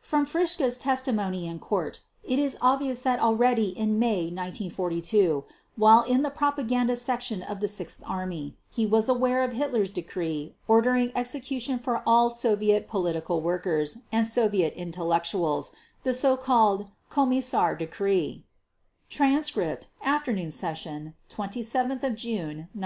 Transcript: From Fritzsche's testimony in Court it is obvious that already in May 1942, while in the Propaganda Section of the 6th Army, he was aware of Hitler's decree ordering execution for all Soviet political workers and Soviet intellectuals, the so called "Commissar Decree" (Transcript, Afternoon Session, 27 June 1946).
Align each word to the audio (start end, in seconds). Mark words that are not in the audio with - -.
From 0.00 0.26
Fritzsche's 0.26 0.76
testimony 0.78 1.46
in 1.46 1.60
Court 1.60 2.00
it 2.24 2.40
is 2.40 2.56
obvious 2.60 3.02
that 3.02 3.20
already 3.20 3.68
in 3.68 4.00
May 4.00 4.22
1942, 4.34 5.44
while 5.76 6.02
in 6.02 6.22
the 6.22 6.30
Propaganda 6.30 6.96
Section 6.96 7.40
of 7.40 7.60
the 7.60 7.68
6th 7.68 8.00
Army, 8.04 8.56
he 8.68 8.84
was 8.84 9.08
aware 9.08 9.44
of 9.44 9.52
Hitler's 9.52 9.90
decree 9.92 10.56
ordering 10.66 11.12
execution 11.14 11.78
for 11.78 12.02
all 12.04 12.30
Soviet 12.30 12.88
political 12.88 13.40
workers 13.40 13.98
and 14.10 14.26
Soviet 14.26 14.74
intellectuals, 14.74 15.70
the 16.02 16.12
so 16.12 16.36
called 16.36 16.88
"Commissar 17.08 17.76
Decree" 17.76 18.42
(Transcript, 19.08 19.86
Afternoon 20.02 20.50
Session, 20.50 21.14
27 21.28 21.96
June 21.96 22.66
1946). 22.74 22.84